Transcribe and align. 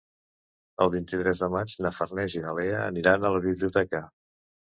El 0.85 0.89
vint-i-tres 0.95 1.41
de 1.43 1.49
maig 1.55 1.75
na 1.87 1.91
Farners 1.99 2.37
i 2.39 2.41
na 2.47 2.55
Lea 2.61 2.81
aniran 2.87 3.29
a 3.29 3.33
la 3.37 3.45
biblioteca. 3.45 4.03